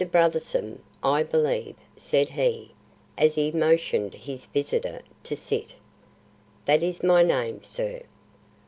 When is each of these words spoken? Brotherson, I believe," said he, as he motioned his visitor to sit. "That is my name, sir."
Brotherson, 0.11 0.79
I 1.03 1.21
believe," 1.21 1.75
said 1.95 2.29
he, 2.29 2.71
as 3.19 3.35
he 3.35 3.51
motioned 3.51 4.15
his 4.15 4.45
visitor 4.45 5.03
to 5.21 5.35
sit. 5.35 5.75
"That 6.65 6.81
is 6.81 7.03
my 7.03 7.21
name, 7.21 7.61
sir." 7.61 8.01